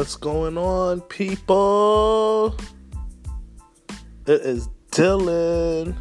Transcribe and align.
What's 0.00 0.16
going 0.16 0.56
on, 0.56 1.02
people? 1.02 2.56
It 4.26 4.40
is 4.40 4.66
Dylan. 4.92 5.94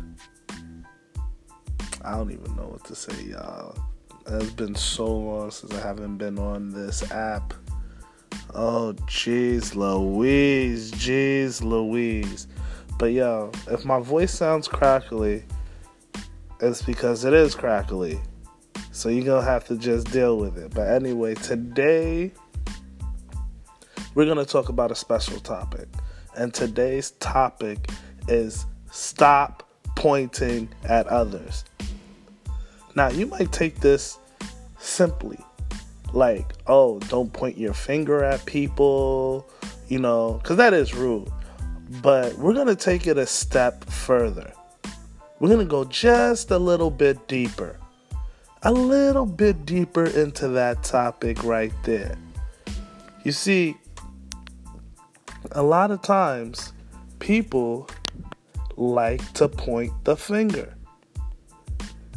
I 2.05 2.12
don't 2.16 2.31
even 2.31 2.55
know 2.55 2.70
what 2.70 2.85
to 2.85 2.95
say, 2.95 3.25
y'all. 3.25 3.77
It's 4.25 4.52
been 4.52 4.73
so 4.73 5.05
long 5.05 5.52
since 5.52 5.73
I 5.73 5.81
haven't 5.81 6.16
been 6.16 6.39
on 6.39 6.70
this 6.70 7.12
app. 7.12 7.54
Oh, 8.55 8.95
jeez, 9.07 9.75
Louise, 9.75 10.93
jeez, 10.93 11.61
Louise. 11.61 12.47
But 12.97 13.11
yo, 13.11 13.52
if 13.68 13.84
my 13.84 14.00
voice 14.00 14.34
sounds 14.34 14.70
crackly, 14.70 15.43
it's 16.61 16.81
because 16.81 17.25
it 17.25 17.34
is 17.34 17.53
crackly. 17.53 18.17
So 18.94 19.09
you're 19.09 19.25
gonna 19.25 19.45
have 19.45 19.67
to 19.67 19.75
just 19.75 20.09
deal 20.09 20.38
with 20.38 20.58
it. 20.58 20.73
But 20.73 20.88
anyway, 20.88 21.36
today 21.36 22.31
we're 24.20 24.26
gonna 24.26 24.44
talk 24.44 24.68
about 24.68 24.91
a 24.91 24.96
special 24.96 25.40
topic. 25.40 25.88
And 26.36 26.54
today's 26.54 27.12
topic 27.22 27.90
is 28.28 28.66
stop 28.92 29.64
pointing 29.95 30.68
at 30.84 31.08
others. 31.08 31.64
Now, 32.95 33.08
you 33.08 33.28
might 33.28 33.54
take 33.54 33.80
this 33.80 34.18
simply 34.78 35.40
like, 36.12 36.52
oh, 36.68 37.00
don't 37.08 37.32
point 37.32 37.58
your 37.58 37.73
finger 37.73 38.22
at 38.22 38.45
people, 38.45 39.50
you 39.88 40.00
know, 40.00 40.34
because 40.44 40.58
that 40.58 40.73
is 40.73 40.94
rude. 40.94 41.31
But 42.02 42.38
we're 42.38 42.54
going 42.54 42.67
to 42.67 42.76
take 42.76 43.08
it 43.08 43.17
a 43.17 43.26
step 43.26 43.86
further. 43.86 44.52
We're 45.40 45.48
going 45.48 45.66
to 45.66 45.66
go 45.66 45.86
just 45.86 46.52
a 46.52 46.58
little 46.58 46.92
bit 46.92 47.26
deeper. 47.30 47.80
A 48.64 48.72
little 48.73 49.26
bit 49.26 49.66
deeper 49.66 50.04
into 50.08 50.50
that 50.50 50.83
topic 50.83 51.42
right 51.45 51.72
there. 51.83 52.17
You 53.23 53.31
see, 53.31 53.78
a 55.52 55.64
lot 55.64 55.92
of 55.92 56.02
times 56.02 56.73
people 57.19 57.89
like 58.75 59.33
to 59.33 59.47
point 59.47 59.92
the 60.05 60.16
finger. 60.16 60.75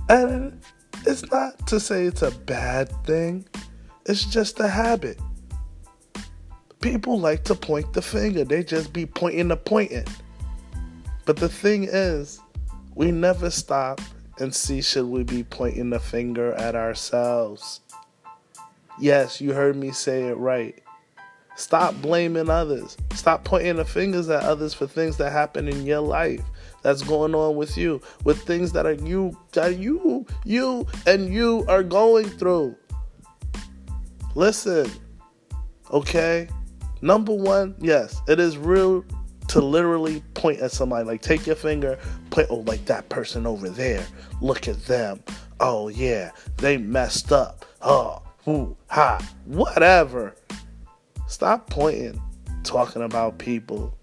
And 0.09 0.61
it's 1.07 1.29
not 1.31 1.67
to 1.69 1.81
say 1.81 2.05
it's 2.05 2.23
a 2.23 2.31
bad 2.31 2.91
thing, 3.05 3.47
it's 4.07 4.25
just 4.25 4.61
a 4.61 4.69
habit. 4.69 5.21
People 6.81 7.21
like 7.21 7.45
to 7.45 7.55
point 7.55 7.93
the 7.93 8.03
finger, 8.03 8.45
they 8.45 8.65
just 8.65 8.93
be 8.93 9.07
pointing 9.07 9.49
the 9.49 9.57
pointing. 9.57 10.07
But 11.25 11.37
the 11.37 11.49
thing 11.49 11.85
is, 11.85 12.41
we 12.95 13.13
never 13.13 13.51
stop 13.51 14.01
and 14.39 14.55
see 14.55 14.83
should 14.83 15.07
we 15.07 15.23
be 15.23 15.45
pointing 15.45 15.91
the 15.91 16.01
finger 16.01 16.53
at 16.55 16.75
ourselves. 16.75 17.81
Yes, 18.99 19.41
you 19.41 19.53
heard 19.53 19.77
me 19.77 19.93
say 19.93 20.25
it 20.25 20.37
right. 20.37 20.82
Stop 21.57 21.95
blaming 22.01 22.49
others. 22.49 22.97
Stop 23.15 23.45
pointing 23.45 23.77
the 23.77 23.85
fingers 23.85 24.29
at 24.29 24.43
others 24.43 24.73
for 24.75 24.87
things 24.87 25.17
that 25.19 25.33
happen 25.33 25.69
in 25.69 25.85
your 25.85 26.01
life 26.01 26.43
that's 26.83 27.03
going 27.03 27.35
on 27.35 27.57
with 27.57 27.77
you, 27.77 28.01
with 28.25 28.43
things 28.43 28.73
that 28.73 28.87
are 28.87 28.95
you 28.95 29.37
that 29.53 29.79
you 29.79 30.27
you 30.45 30.87
and 31.07 31.33
you 31.33 31.65
are 31.69 31.83
going 31.83 32.29
through. 32.29 32.75
Listen. 34.35 34.91
Okay? 35.91 36.49
Number 37.03 37.35
1, 37.35 37.75
yes, 37.81 38.21
it 38.29 38.41
is 38.41 38.57
real 38.57 39.05
to 39.49 39.61
literally 39.61 40.23
point 40.35 40.61
at 40.61 40.73
somebody 40.73 41.05
like 41.05 41.21
take 41.21 41.47
your 41.47 41.57
finger, 41.57 41.99
point 42.31 42.47
oh 42.49 42.61
like 42.61 42.87
that 42.87 43.09
person 43.11 43.47
over 43.47 43.69
there. 43.69 44.07
Look 44.41 44.69
at 44.69 44.83
them. 44.87 45.23
Oh 45.61 45.89
yeah, 45.89 46.31
they 46.57 46.79
messed 46.79 47.33
up. 47.33 47.67
Oh, 47.83 48.23
whoo, 48.47 48.77
ha, 48.89 49.19
whatever 49.45 50.35
Stop 51.33 51.71
pointing, 51.71 52.21
talking 52.63 53.01
about 53.01 53.39
people, 53.39 53.97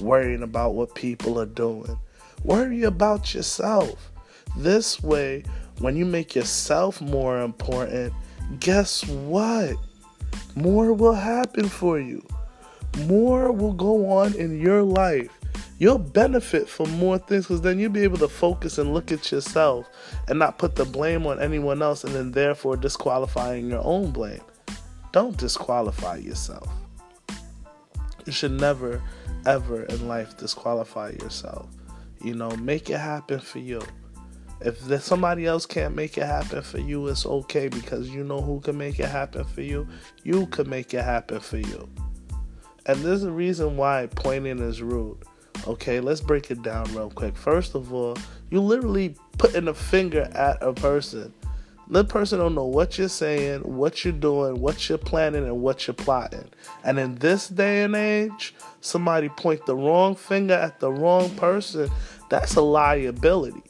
worrying 0.00 0.42
about 0.42 0.72
what 0.72 0.94
people 0.94 1.38
are 1.38 1.44
doing. 1.44 1.98
Worry 2.42 2.84
about 2.84 3.34
yourself. 3.34 4.10
This 4.56 5.02
way, 5.02 5.44
when 5.80 5.94
you 5.94 6.06
make 6.06 6.34
yourself 6.34 7.02
more 7.02 7.42
important, 7.42 8.14
guess 8.60 9.06
what? 9.06 9.76
More 10.54 10.94
will 10.94 11.12
happen 11.12 11.68
for 11.68 12.00
you. 12.00 12.26
More 13.00 13.52
will 13.52 13.74
go 13.74 14.08
on 14.08 14.34
in 14.36 14.58
your 14.58 14.82
life. 14.82 15.28
You'll 15.76 15.98
benefit 15.98 16.66
from 16.66 16.90
more 16.92 17.18
things 17.18 17.44
because 17.44 17.60
then 17.60 17.78
you'll 17.78 17.92
be 17.92 18.04
able 18.04 18.18
to 18.18 18.28
focus 18.28 18.78
and 18.78 18.94
look 18.94 19.12
at 19.12 19.30
yourself 19.30 19.86
and 20.28 20.38
not 20.38 20.56
put 20.56 20.76
the 20.76 20.86
blame 20.86 21.26
on 21.26 21.42
anyone 21.42 21.82
else 21.82 22.04
and 22.04 22.14
then 22.14 22.32
therefore 22.32 22.78
disqualifying 22.78 23.68
your 23.68 23.84
own 23.84 24.12
blame. 24.12 24.40
Don't 25.12 25.36
disqualify 25.36 26.16
yourself. 26.16 26.68
You 28.26 28.32
should 28.32 28.52
never, 28.52 29.02
ever 29.44 29.84
in 29.84 30.06
life 30.06 30.36
disqualify 30.36 31.10
yourself. 31.20 31.68
You 32.22 32.34
know, 32.34 32.50
make 32.56 32.90
it 32.90 32.98
happen 32.98 33.40
for 33.40 33.58
you. 33.58 33.82
If 34.60 35.02
somebody 35.02 35.46
else 35.46 35.64
can't 35.64 35.96
make 35.96 36.18
it 36.18 36.26
happen 36.26 36.62
for 36.62 36.78
you, 36.78 37.08
it's 37.08 37.24
okay 37.24 37.68
because 37.68 38.10
you 38.10 38.22
know 38.22 38.42
who 38.42 38.60
can 38.60 38.76
make 38.76 39.00
it 39.00 39.08
happen 39.08 39.44
for 39.44 39.62
you. 39.62 39.88
You 40.22 40.46
can 40.48 40.68
make 40.68 40.92
it 40.92 41.02
happen 41.02 41.40
for 41.40 41.56
you. 41.56 41.88
And 42.86 43.00
there's 43.02 43.24
a 43.24 43.32
reason 43.32 43.76
why 43.76 44.08
pointing 44.14 44.58
is 44.58 44.82
rude. 44.82 45.18
Okay, 45.66 46.00
let's 46.00 46.20
break 46.20 46.50
it 46.50 46.62
down 46.62 46.84
real 46.94 47.10
quick. 47.10 47.36
First 47.36 47.74
of 47.74 47.92
all, 47.92 48.16
you 48.50 48.60
literally 48.60 49.16
putting 49.38 49.68
a 49.68 49.74
finger 49.74 50.28
at 50.34 50.62
a 50.62 50.72
person 50.72 51.32
the 51.90 52.04
person 52.04 52.38
don't 52.38 52.54
know 52.54 52.66
what 52.66 52.98
you're 52.98 53.08
saying, 53.08 53.60
what 53.60 54.04
you're 54.04 54.12
doing, 54.12 54.60
what 54.60 54.88
you're 54.88 54.96
planning, 54.96 55.44
and 55.44 55.60
what 55.60 55.86
you're 55.86 55.94
plotting. 55.94 56.48
And 56.84 56.98
in 56.98 57.16
this 57.16 57.48
day 57.48 57.82
and 57.82 57.96
age, 57.96 58.54
somebody 58.80 59.28
point 59.28 59.66
the 59.66 59.74
wrong 59.74 60.14
finger 60.14 60.54
at 60.54 60.78
the 60.78 60.92
wrong 60.92 61.30
person. 61.30 61.90
That's 62.28 62.54
a 62.54 62.60
liability. 62.60 63.62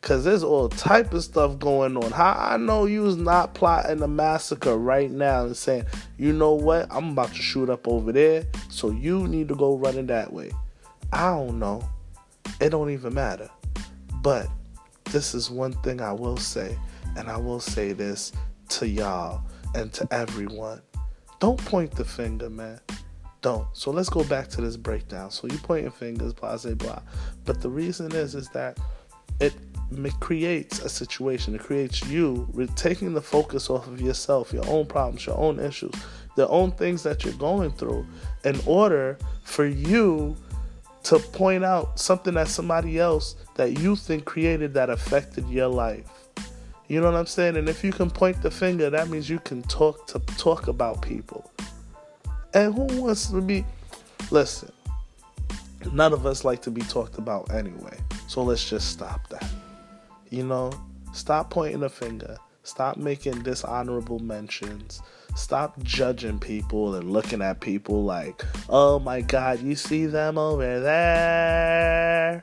Cause 0.00 0.24
there's 0.24 0.42
all 0.42 0.70
type 0.70 1.12
of 1.12 1.22
stuff 1.22 1.58
going 1.58 1.96
on. 1.96 2.10
How 2.10 2.32
I 2.32 2.56
know 2.56 2.86
you 2.86 3.02
was 3.02 3.16
not 3.16 3.52
plotting 3.52 4.00
a 4.00 4.08
massacre 4.08 4.76
right 4.78 5.10
now 5.10 5.44
and 5.44 5.56
saying, 5.56 5.84
you 6.16 6.32
know 6.32 6.54
what, 6.54 6.86
I'm 6.90 7.10
about 7.10 7.34
to 7.34 7.42
shoot 7.42 7.68
up 7.68 7.86
over 7.86 8.10
there, 8.10 8.44
so 8.70 8.90
you 8.90 9.28
need 9.28 9.48
to 9.48 9.54
go 9.54 9.76
running 9.76 10.06
that 10.06 10.32
way. 10.32 10.52
I 11.12 11.30
don't 11.32 11.58
know. 11.58 11.86
It 12.60 12.70
don't 12.70 12.90
even 12.90 13.12
matter. 13.12 13.50
But 14.22 14.48
this 15.04 15.34
is 15.34 15.50
one 15.50 15.72
thing 15.82 16.00
I 16.00 16.12
will 16.12 16.38
say. 16.38 16.78
And 17.16 17.28
I 17.28 17.36
will 17.36 17.60
say 17.60 17.92
this 17.92 18.32
to 18.70 18.88
y'all 18.88 19.42
and 19.74 19.92
to 19.94 20.08
everyone. 20.12 20.80
Don't 21.38 21.62
point 21.64 21.92
the 21.92 22.04
finger, 22.04 22.50
man. 22.50 22.80
Don't. 23.42 23.66
So 23.72 23.90
let's 23.90 24.10
go 24.10 24.22
back 24.24 24.48
to 24.48 24.60
this 24.60 24.76
breakdown. 24.76 25.30
So 25.30 25.46
you 25.46 25.58
pointing 25.58 25.90
fingers, 25.90 26.34
blah, 26.34 26.56
blah, 26.58 26.74
blah. 26.74 27.00
But 27.44 27.60
the 27.62 27.70
reason 27.70 28.12
is, 28.12 28.34
is 28.34 28.48
that 28.50 28.78
it 29.40 29.54
creates 30.20 30.80
a 30.80 30.88
situation. 30.88 31.54
It 31.54 31.62
creates 31.62 32.06
you 32.06 32.46
taking 32.76 33.14
the 33.14 33.22
focus 33.22 33.70
off 33.70 33.86
of 33.86 34.00
yourself, 34.00 34.52
your 34.52 34.68
own 34.68 34.86
problems, 34.86 35.24
your 35.26 35.38
own 35.38 35.58
issues, 35.58 35.94
the 36.36 36.46
own 36.48 36.72
things 36.72 37.02
that 37.02 37.24
you're 37.24 37.34
going 37.34 37.72
through, 37.72 38.06
in 38.44 38.60
order 38.66 39.18
for 39.44 39.64
you 39.64 40.36
to 41.04 41.18
point 41.18 41.64
out 41.64 41.98
something 41.98 42.34
that 42.34 42.48
somebody 42.48 42.98
else 42.98 43.34
that 43.54 43.78
you 43.80 43.96
think 43.96 44.26
created 44.26 44.74
that 44.74 44.90
affected 44.90 45.48
your 45.48 45.68
life. 45.68 46.19
You 46.90 47.00
know 47.00 47.06
what 47.06 47.16
I'm 47.16 47.26
saying? 47.26 47.56
And 47.56 47.68
if 47.68 47.84
you 47.84 47.92
can 47.92 48.10
point 48.10 48.42
the 48.42 48.50
finger, 48.50 48.90
that 48.90 49.08
means 49.08 49.30
you 49.30 49.38
can 49.38 49.62
talk 49.62 50.08
to 50.08 50.18
talk 50.36 50.66
about 50.66 51.00
people. 51.00 51.48
And 52.52 52.74
who 52.74 53.00
wants 53.00 53.28
to 53.28 53.40
be 53.40 53.64
listen, 54.32 54.72
none 55.92 56.12
of 56.12 56.26
us 56.26 56.44
like 56.44 56.62
to 56.62 56.70
be 56.72 56.80
talked 56.80 57.16
about 57.16 57.54
anyway. 57.54 57.96
So 58.26 58.42
let's 58.42 58.68
just 58.68 58.90
stop 58.90 59.28
that. 59.28 59.48
You 60.30 60.44
know, 60.44 60.72
stop 61.12 61.48
pointing 61.50 61.78
the 61.78 61.88
finger. 61.88 62.36
Stop 62.64 62.96
making 62.96 63.44
dishonorable 63.44 64.18
mentions. 64.18 65.00
Stop 65.36 65.80
judging 65.84 66.40
people 66.40 66.96
and 66.96 67.12
looking 67.12 67.40
at 67.40 67.60
people 67.60 68.02
like, 68.02 68.44
oh 68.68 68.98
my 68.98 69.20
God, 69.20 69.62
you 69.62 69.76
see 69.76 70.06
them 70.06 70.38
over 70.38 70.80
there? 70.80 72.42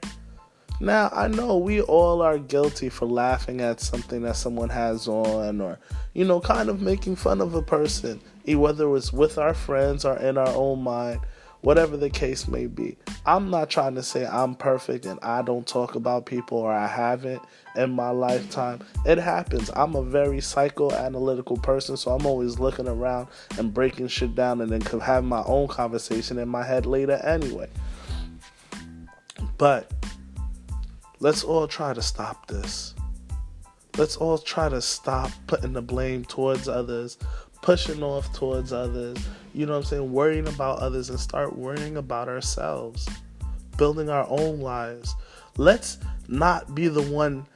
Now, 0.80 1.10
I 1.12 1.28
know 1.28 1.58
we 1.58 1.82
all 1.82 2.22
are 2.22 2.38
guilty 2.38 2.90
for 2.90 3.08
laughing 3.08 3.62
at 3.62 3.82
something 3.82 4.22
that 4.22 4.36
someone 4.36 4.70
has 4.70 5.08
on 5.08 5.60
or, 5.60 5.80
you 6.14 6.24
know, 6.24 6.40
kind 6.40 6.70
of 6.70 6.82
making 6.82 7.16
fun 7.16 7.42
of 7.42 7.56
a 7.56 7.64
person, 7.64 8.22
whether 8.46 8.96
it's 8.96 9.12
with 9.12 9.40
our 9.40 9.56
friends 9.56 10.06
or 10.06 10.18
in 10.18 10.38
our 10.38 10.50
own 10.50 10.84
mind, 10.84 11.20
whatever 11.62 11.98
the 11.98 12.12
case 12.12 12.48
may 12.48 12.68
be. 12.68 12.96
I'm 13.26 13.50
not 13.50 13.72
trying 13.72 13.96
to 13.96 14.04
say 14.04 14.28
I'm 14.28 14.54
perfect 14.54 15.08
and 15.08 15.20
I 15.22 15.42
don't 15.42 15.66
talk 15.66 15.96
about 15.96 16.28
people 16.28 16.60
or 16.60 16.72
I 16.72 16.86
haven't 16.86 17.42
in 17.76 17.90
my 17.90 18.12
lifetime. 18.12 18.82
It 19.04 19.18
happens. 19.18 19.72
I'm 19.76 19.96
a 19.96 20.04
very 20.04 20.38
psychoanalytical 20.38 21.62
person, 21.64 21.98
so 21.98 22.12
I'm 22.12 22.28
always 22.28 22.60
looking 22.60 22.88
around 22.88 23.30
and 23.58 23.74
breaking 23.74 24.10
shit 24.10 24.36
down 24.36 24.62
and 24.62 24.72
then 24.72 24.82
have 25.02 25.24
my 25.24 25.44
own 25.46 25.68
conversation 25.68 26.38
in 26.38 26.48
my 26.48 26.64
head 26.64 26.86
later 26.86 27.20
anyway. 27.24 27.68
But 29.58 29.92
Let's 31.20 31.44
all 31.44 31.68
try 31.68 31.94
to 31.94 32.02
stop 32.02 32.46
this. 32.46 32.94
Let's 33.98 34.18
all 34.18 34.38
try 34.38 34.70
to 34.70 34.80
stop 34.80 35.32
putting 35.48 35.74
the 35.74 35.82
blame 35.82 36.24
towards 36.24 36.68
others, 36.68 37.18
pushing 37.64 38.04
off 38.04 38.32
towards 38.34 38.72
others, 38.72 39.18
you 39.52 39.66
know 39.66 39.72
what 39.72 39.80
I'm 39.80 39.84
saying, 39.86 40.12
worrying 40.12 40.48
about 40.48 40.78
others 40.78 41.10
and 41.10 41.20
start 41.20 41.58
worrying 41.58 41.98
about 41.98 42.30
ourselves, 42.30 43.10
building 43.78 44.10
our 44.10 44.28
own 44.30 44.60
lives. 44.60 45.16
Let's 45.58 45.98
not 46.28 46.76
be 46.76 46.88
the 46.88 47.02
ones 47.02 47.48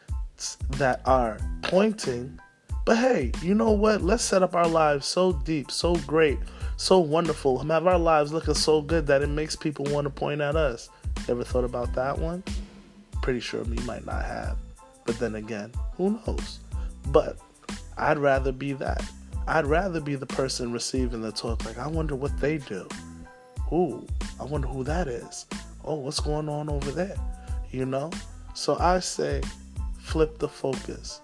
that 0.71 1.01
are 1.05 1.37
pointing, 1.61 2.39
but 2.83 2.97
hey, 2.97 3.31
you 3.43 3.53
know 3.53 3.69
what? 3.69 4.01
Let's 4.01 4.23
set 4.23 4.41
up 4.41 4.55
our 4.55 4.67
lives 4.67 5.05
so 5.05 5.33
deep, 5.33 5.69
so 5.69 5.93
great, 6.07 6.39
so 6.77 6.97
wonderful, 6.97 7.59
have 7.59 7.85
our 7.85 7.99
lives 7.99 8.33
looking 8.33 8.55
so 8.55 8.81
good 8.81 9.05
that 9.05 9.21
it 9.21 9.29
makes 9.29 9.55
people 9.55 9.85
want 9.85 10.05
to 10.05 10.09
point 10.09 10.41
at 10.41 10.55
us. 10.55 10.89
Ever 11.29 11.43
thought 11.43 11.63
about 11.63 11.93
that 11.93 12.17
one? 12.17 12.43
Pretty 13.21 13.39
sure 13.39 13.63
me 13.65 13.77
might 13.85 14.05
not 14.05 14.23
have. 14.23 14.57
But 15.05 15.19
then 15.19 15.35
again, 15.35 15.71
who 15.95 16.19
knows? 16.25 16.59
But 17.07 17.37
I'd 17.97 18.17
rather 18.17 18.51
be 18.51 18.73
that. 18.73 19.03
I'd 19.47 19.65
rather 19.65 19.99
be 19.99 20.15
the 20.15 20.25
person 20.25 20.71
receiving 20.71 21.21
the 21.21 21.31
talk. 21.31 21.65
Like, 21.65 21.77
I 21.77 21.87
wonder 21.87 22.15
what 22.15 22.37
they 22.39 22.57
do. 22.57 22.87
Ooh, 23.71 24.05
I 24.39 24.43
wonder 24.43 24.67
who 24.67 24.83
that 24.83 25.07
is. 25.07 25.45
Oh, 25.83 25.95
what's 25.95 26.19
going 26.19 26.49
on 26.49 26.69
over 26.69 26.91
there? 26.91 27.15
You 27.71 27.85
know? 27.85 28.11
So 28.53 28.77
I 28.79 28.99
say, 28.99 29.41
flip 29.99 30.37
the 30.39 30.49
focus. 30.49 31.21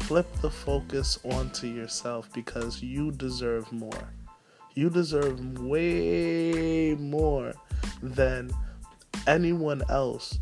Flip 0.00 0.26
the 0.40 0.50
focus 0.50 1.18
onto 1.24 1.66
yourself 1.66 2.32
because 2.32 2.82
you 2.82 3.12
deserve 3.12 3.70
more. 3.72 4.08
You 4.74 4.90
deserve 4.90 5.58
way 5.58 6.94
more 6.94 7.52
than 8.02 8.50
anyone 9.26 9.82
else 9.88 10.38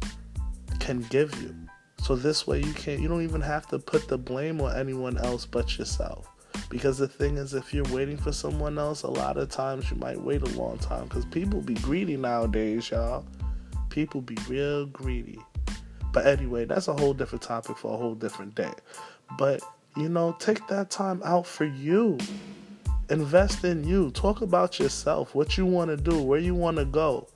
can 0.86 1.00
give 1.10 1.34
you. 1.42 1.52
So 1.98 2.14
this 2.14 2.46
way 2.46 2.62
you 2.62 2.72
can't 2.74 3.00
you 3.00 3.08
don't 3.08 3.22
even 3.22 3.40
have 3.40 3.66
to 3.68 3.78
put 3.78 4.06
the 4.06 4.16
blame 4.16 4.60
on 4.60 4.76
anyone 4.76 5.18
else 5.18 5.44
but 5.44 5.76
yourself. 5.76 6.28
Because 6.70 6.96
the 6.96 7.08
thing 7.08 7.36
is 7.36 7.54
if 7.54 7.74
you're 7.74 7.92
waiting 7.92 8.16
for 8.16 8.30
someone 8.30 8.78
else, 8.78 9.02
a 9.02 9.10
lot 9.10 9.36
of 9.36 9.48
times 9.48 9.90
you 9.90 9.96
might 9.96 10.20
wait 10.20 10.42
a 10.42 10.58
long 10.58 10.78
time 10.78 11.08
cuz 11.08 11.24
people 11.24 11.60
be 11.60 11.74
greedy 11.74 12.16
nowadays, 12.16 12.88
y'all. 12.90 13.24
People 13.90 14.20
be 14.20 14.36
real 14.48 14.86
greedy. 14.86 15.40
But 16.12 16.26
anyway, 16.26 16.66
that's 16.66 16.86
a 16.86 16.94
whole 16.94 17.14
different 17.14 17.42
topic 17.42 17.76
for 17.76 17.92
a 17.92 17.96
whole 17.96 18.14
different 18.14 18.54
day. 18.54 18.72
But 19.36 19.60
you 19.96 20.08
know, 20.08 20.36
take 20.38 20.64
that 20.68 20.88
time 20.90 21.20
out 21.24 21.48
for 21.48 21.64
you. 21.64 22.16
Invest 23.10 23.64
in 23.64 23.82
you. 23.82 24.10
Talk 24.12 24.40
about 24.40 24.78
yourself, 24.78 25.34
what 25.34 25.58
you 25.58 25.66
want 25.66 25.90
to 25.90 25.96
do, 25.96 26.22
where 26.22 26.38
you 26.38 26.54
want 26.54 26.76
to 26.76 26.84
go. 26.84 27.26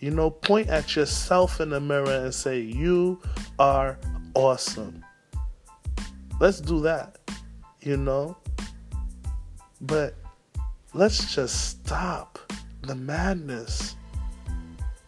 You 0.00 0.10
know, 0.10 0.30
point 0.30 0.68
at 0.68 0.96
yourself 0.96 1.60
in 1.60 1.68
the 1.68 1.80
mirror 1.80 2.24
and 2.24 2.34
say, 2.34 2.60
You 2.60 3.20
are 3.58 3.98
awesome. 4.34 5.04
Let's 6.40 6.58
do 6.58 6.80
that, 6.80 7.18
you 7.82 7.98
know? 7.98 8.38
But 9.82 10.14
let's 10.94 11.34
just 11.34 11.68
stop 11.70 12.38
the 12.80 12.94
madness. 12.94 13.94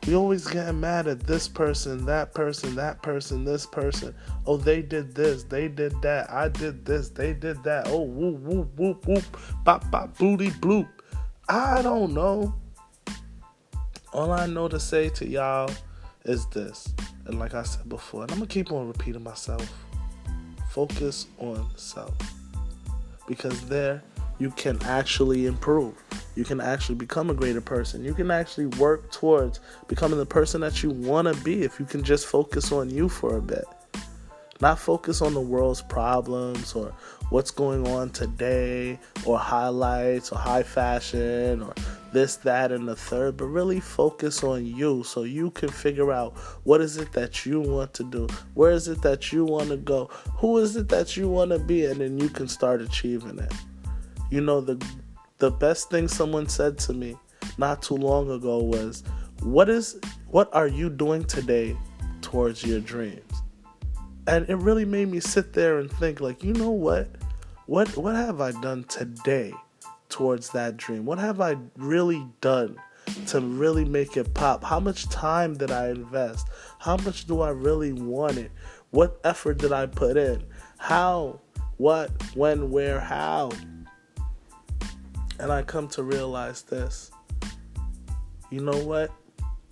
We 0.07 0.15
always 0.15 0.47
get 0.47 0.75
mad 0.75 1.07
at 1.07 1.21
this 1.21 1.49
person, 1.49 2.05
that 2.07 2.35
person, 2.35 2.75
that 2.75 3.01
person, 3.03 3.45
this 3.45 3.65
person. 3.65 4.15
Oh, 4.47 4.59
they 4.59 4.83
did 4.83 5.15
this, 5.15 5.45
they 5.45 5.69
did 5.69 5.95
that. 6.03 6.31
I 6.31 6.49
did 6.49 6.85
this, 6.85 7.09
they 7.09 7.33
did 7.33 7.63
that. 7.65 7.87
Oh, 7.89 8.03
whoop, 8.03 8.41
whoop, 8.41 8.77
whoop, 8.77 9.07
whoop, 9.07 9.25
bop, 9.65 9.91
bop, 9.91 10.19
booty, 10.19 10.51
bloop. 10.51 10.89
I 11.49 11.81
don't 11.81 12.13
know. 12.13 12.55
All 14.13 14.31
I 14.31 14.47
know 14.47 14.69
to 14.69 14.79
say 14.79 15.09
to 15.11 15.27
y'all 15.27 15.71
is 16.25 16.47
this. 16.49 16.93
And 17.27 17.39
like 17.39 17.55
I 17.55 17.63
said 17.63 17.89
before, 17.89 18.23
and 18.23 18.31
I'm 18.31 18.39
going 18.39 18.49
to 18.49 18.53
keep 18.53 18.71
on 18.71 18.87
repeating 18.87 19.23
myself 19.23 19.73
focus 20.69 21.27
on 21.39 21.67
self. 21.77 22.15
Because 23.29 23.61
there 23.69 24.03
you 24.39 24.51
can 24.51 24.83
actually 24.85 25.47
improve. 25.47 25.95
You 26.35 26.45
can 26.45 26.61
actually 26.61 26.97
become 26.97 27.31
a 27.31 27.35
greater 27.35 27.61
person. 27.61 28.05
You 28.05 28.15
can 28.15 28.31
actually 28.31 28.67
work 28.67 29.11
towards 29.13 29.61
becoming 29.87 30.19
the 30.19 30.27
person 30.27 30.61
that 30.63 30.83
you 30.83 30.91
want 30.91 31.33
to 31.33 31.45
be 31.45 31.63
if 31.63 31.79
you 31.79 31.87
can 31.87 32.03
just 32.03 32.27
focus 32.27 32.73
on 32.73 32.91
you 32.91 33.09
for 33.09 33.37
a 33.37 33.43
bit. 33.43 33.65
Not 34.61 34.79
focus 34.79 35.23
on 35.23 35.35
the 35.35 35.41
world's 35.41 35.83
problems 35.83 36.75
or 36.75 36.95
what's 37.31 37.51
going 37.51 37.87
on 37.89 38.11
today 38.11 38.99
or 39.27 39.39
highlights 39.39 40.33
or 40.33 40.39
high 40.39 40.63
fashion 40.63 41.63
or 41.63 41.75
this, 42.13 42.37
that, 42.37 42.73
and 42.73 42.87
the 42.87 42.97
third, 42.97 43.37
but 43.37 43.47
really 43.47 43.81
focus 43.81 44.43
on 44.43 44.67
you 44.67 45.03
so 45.05 45.23
you 45.23 45.51
can 45.51 45.69
figure 45.69 46.13
out 46.13 46.37
what 46.65 46.81
is 46.81 46.97
it 46.97 47.13
that 47.13 47.47
you 47.47 47.61
want 47.61 47.95
to 47.95 48.05
do, 48.05 48.27
where 48.55 48.73
is 48.73 48.89
it 48.89 49.03
that 49.03 49.33
you 49.33 49.45
want 49.45 49.69
to 49.69 49.77
go, 49.77 50.07
who 50.37 50.59
is 50.59 50.77
it 50.77 50.89
that 50.89 51.17
you 51.17 51.29
want 51.29 51.51
to 51.51 51.59
be, 51.59 51.87
and 51.87 52.01
then 52.01 52.19
you 52.19 52.29
can 52.29 52.49
start 52.49 52.81
achieving 52.81 53.39
it. 53.39 53.53
You 54.31 54.41
know, 54.41 54.61
the 54.61 54.85
the 55.39 55.51
best 55.51 55.91
thing 55.91 56.07
someone 56.07 56.49
said 56.49 56.79
to 56.79 56.93
me 56.93 57.17
not 57.59 57.83
too 57.83 57.97
long 57.97 58.31
ago 58.31 58.59
was, 58.59 59.03
"What 59.43 59.69
is 59.69 59.99
what 60.29 60.55
are 60.55 60.69
you 60.69 60.89
doing 60.89 61.25
today 61.25 61.77
towards 62.21 62.65
your 62.65 62.81
dreams?" 62.81 63.43
and 64.27 64.49
it 64.49 64.57
really 64.57 64.85
made 64.85 65.09
me 65.09 65.21
sit 65.21 65.53
there 65.53 65.79
and 65.79 65.91
think 65.91 66.21
like 66.21 66.43
you 66.45 66.53
know 66.53 66.71
what 66.71 67.09
what 67.67 67.89
what 67.97 68.15
have 68.15 68.41
i 68.41 68.53
done 68.61 68.85
today 68.85 69.53
towards 70.13 70.51
that 70.51 70.77
dream? 70.77 71.05
What 71.07 71.19
have 71.19 71.41
i 71.41 71.57
really 71.77 72.25
done 72.41 72.77
to 73.29 73.41
really 73.41 73.85
make 73.85 74.17
it 74.17 74.33
pop? 74.35 74.63
How 74.63 74.79
much 74.79 75.09
time 75.09 75.55
did 75.55 75.71
i 75.71 75.89
invest? 75.89 76.49
How 76.79 76.97
much 76.99 77.27
do 77.27 77.41
i 77.41 77.49
really 77.49 77.93
want 77.93 78.37
it? 78.37 78.53
What 78.91 79.19
effort 79.25 79.59
did 79.59 79.73
i 79.73 79.87
put 79.87 80.17
in? 80.17 80.45
How 80.79 81.41
what 81.79 82.11
when 82.35 82.71
where 82.71 83.01
how? 83.01 83.51
And 85.41 85.51
i 85.51 85.63
come 85.63 85.89
to 85.89 86.03
realize 86.03 86.63
this. 86.63 87.11
You 88.51 88.61
know 88.61 88.79
what? 88.85 89.11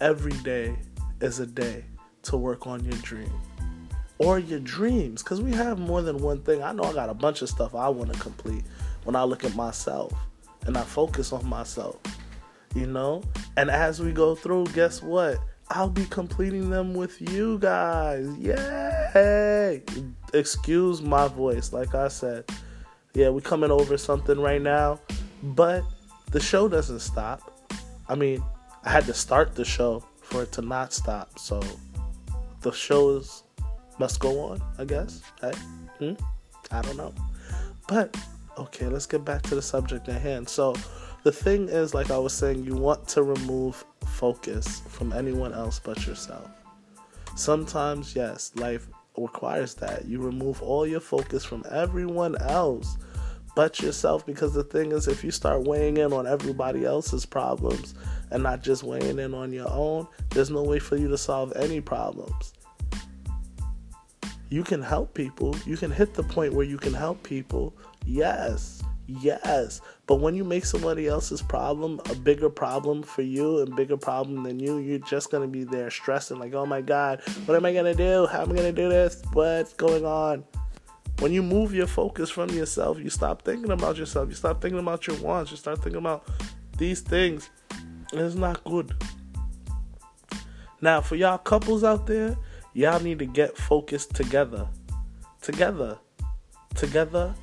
Every 0.01 0.33
day 0.43 0.75
is 1.21 1.39
a 1.39 1.47
day 1.47 1.85
to 2.23 2.39
work 2.39 2.67
on 2.67 2.83
your 2.83 2.97
dream 3.03 3.31
or 4.17 4.39
your 4.39 4.61
dreams 4.61 5.23
because 5.23 5.43
we 5.43 5.53
have 5.53 5.79
more 5.79 6.01
than 6.01 6.17
one 6.17 6.41
thing. 6.43 6.63
I 6.63 6.73
know 6.73 6.85
I 6.85 6.95
got 6.95 7.11
a 7.11 7.15
bunch 7.15 7.43
of 7.43 7.51
stuff 7.51 7.75
I 7.75 7.91
want 7.91 8.13
to 8.13 8.19
complete 8.19 8.65
when 9.05 9.15
I 9.15 9.25
look 9.25 9.45
at 9.45 9.55
myself 9.55 10.13
and 10.67 10.77
I 10.77 10.83
focus 10.83 11.33
on 11.33 11.47
myself, 11.47 11.97
you 12.75 12.87
know? 12.87 13.23
And 13.57 13.71
as 13.71 14.01
we 14.01 14.13
go 14.13 14.35
through, 14.35 14.67
guess 14.67 15.03
what? 15.03 15.39
I'll 15.69 15.89
be 15.89 16.05
completing 16.07 16.69
them 16.69 16.95
with 16.95 17.21
you 17.21 17.59
guys. 17.59 18.29
Yay! 18.39 19.83
Excuse 20.35 21.01
my 21.01 21.29
voice, 21.29 21.73
like 21.73 21.95
I 21.95 22.09
said. 22.09 22.45
Yeah, 23.15 23.29
we're 23.29 23.41
coming 23.41 23.71
over 23.71 23.97
something 23.97 24.41
right 24.41 24.63
now, 24.63 25.01
but 25.43 25.85
the 26.33 26.41
show 26.41 26.69
doesn't 26.69 27.01
stop. 27.01 27.69
I 28.09 28.15
mean, 28.15 28.43
I 28.85 28.91
had 28.91 29.05
to 29.07 29.15
start 29.15 29.55
the 29.55 29.65
show 29.65 30.05
for 30.23 30.43
it 30.43 30.53
to 30.53 30.63
not 30.63 30.93
stop, 30.93 31.39
so 31.39 31.61
the 32.63 32.73
show 32.73 33.17
is 33.17 33.43
must 33.99 34.19
go 34.19 34.41
on, 34.41 34.63
I 34.79 34.85
guess. 34.85 35.23
Hey, 35.41 35.53
hmm? 35.99 36.13
I 36.71 36.83
don't 36.83 36.97
know. 36.97 37.13
But 37.87 38.17
okay, 38.59 38.87
let's 38.87 39.07
get 39.07 39.25
back 39.25 39.43
to 39.43 39.55
the 39.55 39.63
subject 39.63 40.09
at 40.09 40.21
hand. 40.21 40.49
So, 40.49 40.75
the 41.23 41.33
thing 41.33 41.69
is, 41.69 41.93
like 41.95 42.11
I 42.11 42.19
was 42.19 42.33
saying, 42.33 42.65
you 42.65 42.75
want 42.75 43.07
to 43.09 43.23
remove 43.23 43.85
focus 44.07 44.81
from 44.89 45.13
anyone 45.13 45.53
else 45.53 45.79
but 45.79 46.07
yourself. 46.07 46.49
Sometimes, 47.37 48.17
yes, 48.17 48.53
life 48.57 48.89
requires 49.17 49.75
that. 49.77 50.07
You 50.07 50.21
remove 50.21 50.63
all 50.63 50.87
your 50.87 51.01
focus 51.01 51.45
from 51.45 51.65
everyone 51.71 52.41
else 52.41 52.97
but 53.55 53.81
yourself 53.81 54.25
because 54.25 54.55
the 54.55 54.65
thing 54.65 54.93
is, 54.93 55.09
if 55.09 55.23
you 55.23 55.31
start 55.31 55.65
weighing 55.65 55.99
in 55.99 56.13
on 56.13 56.27
everybody 56.27 56.85
else's 56.85 57.27
problems 57.27 57.95
and 58.31 58.43
not 58.43 58.63
just 58.63 58.83
weighing 58.83 59.19
in 59.19 59.35
on 59.35 59.53
your 59.53 59.69
own, 59.69 60.07
there's 60.31 60.51
no 60.51 60.63
way 60.63 60.79
for 60.79 60.97
you 60.97 61.09
to 61.09 61.19
solve 61.19 61.53
any 61.57 61.81
problems 61.81 62.55
you 64.51 64.65
can 64.65 64.83
help 64.83 65.15
people. 65.15 65.57
You 65.65 65.77
can 65.77 65.91
hit 65.91 66.13
the 66.15 66.25
point 66.25 66.53
where 66.53 66.67
you 66.67 66.77
can 66.77 66.93
help 66.93 67.23
people. 67.23 67.73
Yes. 68.11 68.83
Yes. 69.07 69.81
But 70.07 70.17
when 70.17 70.35
you 70.35 70.45
make 70.45 70.65
somebody 70.65 71.07
else's 71.09 71.43
problem 71.43 72.01
a 72.11 72.15
bigger 72.15 72.51
problem 72.51 73.03
for 73.03 73.23
you 73.23 73.61
and 73.61 73.75
bigger 73.75 73.97
problem 73.97 74.43
than 74.45 74.61
you, 74.61 74.79
you're 74.79 74.99
just 74.99 75.31
going 75.31 75.43
to 75.43 75.49
be 75.49 75.65
there 75.65 75.91
stressing 75.91 76.39
like, 76.39 76.55
"Oh 76.55 76.67
my 76.67 76.81
god, 76.81 77.21
what 77.47 77.57
am 77.57 77.65
I 77.65 77.73
going 77.73 77.85
to 77.85 77.95
do? 77.95 78.27
How 78.27 78.43
am 78.43 78.53
I 78.53 78.55
going 78.55 78.75
to 78.75 78.83
do 78.83 78.89
this? 78.89 79.23
What's 79.33 79.73
going 79.75 80.05
on?" 80.05 80.45
When 81.19 81.33
you 81.33 81.43
move 81.43 81.75
your 81.75 81.87
focus 81.87 82.31
from 82.31 82.51
yourself, 82.51 82.99
you 82.99 83.11
stop 83.11 83.43
thinking 83.43 83.73
about 83.73 83.97
yourself. 83.97 84.29
You 84.29 84.35
stop 84.35 84.63
thinking 84.63 84.81
about 84.81 85.07
your 85.07 85.17
wants. 85.17 85.51
You 85.51 85.57
start 85.57 85.83
thinking 85.83 85.99
about 85.99 86.27
these 86.79 87.01
things. 87.01 87.51
And 88.13 88.21
it's 88.21 88.37
not 88.37 88.65
good. 88.65 88.95
Now, 90.81 91.03
for 91.03 91.17
y'all 91.17 91.37
couples 91.37 91.85
out 91.85 92.07
there, 92.07 92.37
Y'all 92.73 93.01
need 93.01 93.19
to 93.19 93.27
get 93.27 93.57
focused 93.57 94.15
together. 94.15 94.69
Together. 95.41 95.99
Together. 96.77 97.35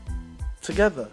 Together. 0.68 1.08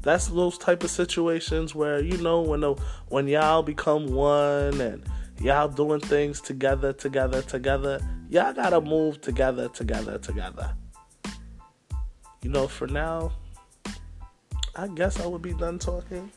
That's 0.00 0.28
those 0.28 0.56
type 0.56 0.82
of 0.82 0.90
situations 0.90 1.74
where 1.74 2.02
you 2.02 2.16
know 2.16 2.40
when 2.40 2.60
the, 2.60 2.74
when 3.08 3.28
y'all 3.28 3.62
become 3.62 4.06
one 4.06 4.80
and 4.80 5.04
y'all 5.38 5.68
doing 5.68 6.00
things 6.00 6.40
together, 6.40 6.94
together, 6.94 7.42
together. 7.42 8.00
Y'all 8.30 8.54
gotta 8.54 8.80
move 8.80 9.20
together, 9.20 9.68
together, 9.68 10.16
together. 10.16 10.74
You 12.40 12.48
know, 12.48 12.66
for 12.66 12.86
now, 12.86 13.32
I 14.74 14.88
guess 14.88 15.20
I 15.20 15.26
would 15.26 15.42
be 15.42 15.52
done 15.52 15.78
talking. 15.78 16.32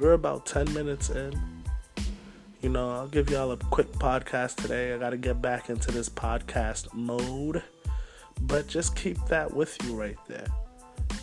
We're 0.00 0.14
about 0.14 0.44
10 0.44 0.74
minutes 0.74 1.10
in. 1.10 1.40
You 2.62 2.70
know, 2.70 2.90
I'll 2.90 3.06
give 3.06 3.30
y'all 3.30 3.52
a 3.52 3.56
quick 3.56 3.92
podcast 3.92 4.56
today. 4.56 4.92
I 4.92 4.98
got 4.98 5.10
to 5.10 5.16
get 5.16 5.40
back 5.40 5.70
into 5.70 5.92
this 5.92 6.08
podcast 6.08 6.92
mode. 6.94 7.62
But 8.40 8.66
just 8.66 8.96
keep 8.96 9.24
that 9.26 9.54
with 9.54 9.78
you 9.84 9.94
right 9.94 10.18
there. 10.26 10.48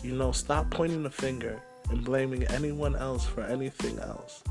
You 0.04 0.14
know, 0.14 0.32
stop 0.32 0.68
pointing 0.68 1.02
the 1.02 1.10
finger 1.10 1.62
and 1.88 2.04
blaming 2.04 2.44
anyone 2.48 2.94
else 2.94 3.24
for 3.24 3.40
anything 3.40 3.98
else. 4.00 4.44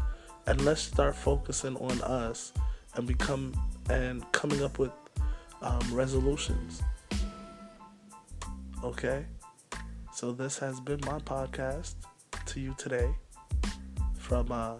And 0.47 0.59
let's 0.65 0.81
start 0.81 1.15
focusing 1.15 1.75
on 1.77 2.01
us 2.01 2.53
and 2.95 3.05
become 3.07 3.53
and 3.87 4.29
coming 4.31 4.63
up 4.63 4.79
with 4.79 4.89
um, 5.61 5.79
resolutions. 5.91 6.81
Okay? 8.83 9.27
So 10.11 10.31
this 10.31 10.57
has 10.57 10.79
been 10.79 11.01
my 11.05 11.19
podcast 11.19 11.93
to 12.47 12.59
you 12.59 12.73
today 12.79 13.13
from 14.17 14.51
uh, 14.51 14.77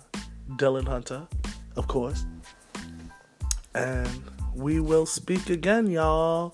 Dylan 0.53 0.88
Hunter, 0.88 1.27
of 1.75 1.88
course. 1.88 2.25
And 3.75 4.24
we 4.56 4.80
will 4.80 5.06
speak 5.06 5.51
again, 5.51 5.86
y'all. 5.86 6.51